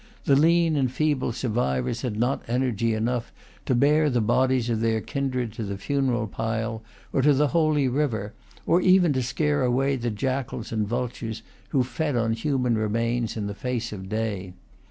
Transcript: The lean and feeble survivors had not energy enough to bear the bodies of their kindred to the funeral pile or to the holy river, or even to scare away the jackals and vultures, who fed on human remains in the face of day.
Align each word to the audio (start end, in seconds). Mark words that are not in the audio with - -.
The 0.25 0.35
lean 0.35 0.75
and 0.75 0.91
feeble 0.91 1.31
survivors 1.31 2.01
had 2.01 2.17
not 2.17 2.41
energy 2.47 2.95
enough 2.95 3.31
to 3.67 3.75
bear 3.75 4.09
the 4.09 4.19
bodies 4.19 4.67
of 4.67 4.79
their 4.79 4.99
kindred 4.99 5.53
to 5.53 5.63
the 5.63 5.77
funeral 5.77 6.25
pile 6.25 6.81
or 7.13 7.21
to 7.21 7.33
the 7.35 7.49
holy 7.49 7.87
river, 7.87 8.33
or 8.65 8.81
even 8.81 9.13
to 9.13 9.21
scare 9.21 9.61
away 9.61 9.97
the 9.97 10.09
jackals 10.09 10.71
and 10.71 10.87
vultures, 10.87 11.43
who 11.69 11.83
fed 11.83 12.15
on 12.15 12.33
human 12.33 12.79
remains 12.79 13.37
in 13.37 13.45
the 13.45 13.53
face 13.53 13.93
of 13.93 14.09
day. 14.09 14.55